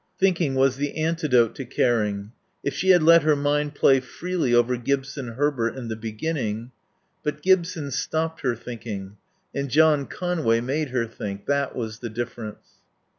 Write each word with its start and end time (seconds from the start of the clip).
Thinking 0.19 0.55
was 0.55 0.77
the 0.77 0.97
antidote 0.97 1.53
to 1.53 1.63
caring. 1.63 2.31
If 2.63 2.73
she 2.73 2.89
had 2.89 3.03
let 3.03 3.21
her 3.21 3.35
mind 3.35 3.75
play 3.75 3.99
freely 3.99 4.51
over 4.51 4.75
Gibson 4.75 5.33
Herbert 5.33 5.75
in 5.75 5.89
the 5.89 5.95
beginning 5.95 6.71
But 7.21 7.43
Gibson 7.43 7.91
stopped 7.91 8.41
her 8.41 8.55
thinking, 8.55 9.17
and 9.53 9.69
John 9.69 10.07
Conway 10.07 10.59
made 10.59 10.89
her 10.89 11.05
think. 11.05 11.45
That 11.45 11.75
was 11.75 11.99
the 11.99 12.09
difference. 12.09 12.65